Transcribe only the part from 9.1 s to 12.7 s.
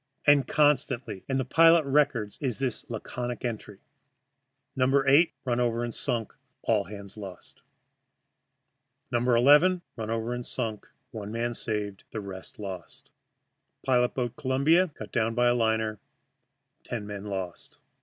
"No. 11 run over and sunk; one man saved, the rest